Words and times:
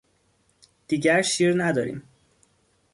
دیگر 0.87 1.21
شیر 1.21 1.53
نداریم. 1.63 2.03